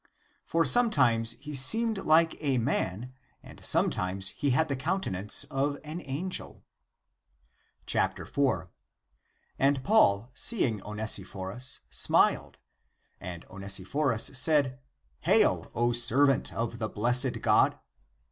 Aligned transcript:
For 0.45 0.65
sometimes 0.65 1.33
he 1.33 1.53
seemed 1.53 1.99
like 1.99 2.35
a 2.41 2.57
man, 2.57 3.13
and 3.43 3.63
sometimes 3.63 4.29
he 4.29 4.49
had 4.49 4.67
the 4.67 4.75
countenance 4.75 5.43
of 5.51 5.77
an 5.83 6.01
angel. 6.05 6.63
4. 7.85 8.71
And 9.59 9.83
Paul, 9.83 10.31
seeing 10.33 10.81
Onesiphorus, 10.81 11.81
smiled; 11.91 12.57
and 13.19 13.45
Onesiphorus 13.47 14.31
said," 14.33 14.79
Hail, 15.29 15.69
O 15.75 15.91
servant 15.91 16.51
of 16.51 16.79
the 16.79 16.89
blessed 16.89 17.39
God." 17.43 17.77